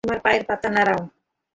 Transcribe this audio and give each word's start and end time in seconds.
তোমার 0.03 0.19
পায়ের 0.25 0.43
পাতা 0.49 0.69
নাড়াও। 0.69 1.01